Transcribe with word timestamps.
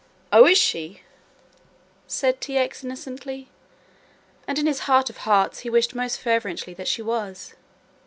"Oh, 0.33 0.47
is 0.47 0.57
she?" 0.57 1.03
said 2.07 2.41
T. 2.41 2.57
X. 2.57 2.83
innocently, 2.83 3.49
and 4.47 4.57
in 4.57 4.65
his 4.65 4.79
heart 4.89 5.11
of 5.11 5.17
hearts 5.29 5.59
he 5.59 5.69
wished 5.69 5.93
most 5.93 6.17
fervently 6.19 6.73
that 6.73 6.87
she 6.87 7.03
was. 7.03 7.53